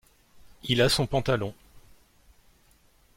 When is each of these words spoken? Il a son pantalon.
Il 0.63 0.81
a 0.81 0.89
son 0.89 1.05
pantalon. 1.05 1.53